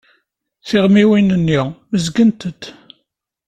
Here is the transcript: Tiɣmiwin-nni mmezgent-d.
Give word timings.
Tiɣmiwin-nni 0.67 1.59
mmezgent-d. 1.89 2.61